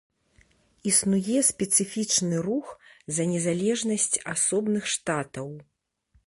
Існуе 0.91 1.41
спецыфічны 1.49 2.39
рух 2.47 2.71
за 3.19 3.23
незалежнасць 3.33 4.11
асобных 4.35 4.83
штатаў. 4.97 5.47